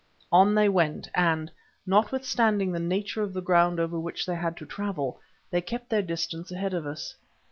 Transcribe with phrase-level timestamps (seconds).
[0.31, 1.51] On they went, and,
[1.85, 6.01] notwithstanding the nature of the ground over which they had to travel, they kept their
[6.01, 7.15] distance ahead of us.